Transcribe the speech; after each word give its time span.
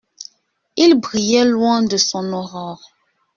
Il 0.77 0.99
brillait 0.99 1.45
loin 1.45 1.83
de 1.83 1.95
son 1.95 2.33
aurore. 2.33 2.81